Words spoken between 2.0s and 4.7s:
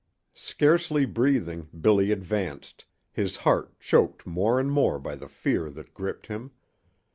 advanced, his heart choked more